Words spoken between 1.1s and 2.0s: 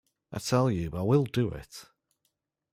do it.